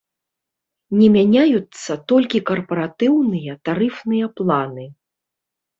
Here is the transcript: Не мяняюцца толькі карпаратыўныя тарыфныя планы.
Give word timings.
Не 1.01 1.07
мяняюцца 1.15 1.91
толькі 2.13 2.43
карпаратыўныя 2.49 3.61
тарыфныя 3.71 4.25
планы. 4.41 4.93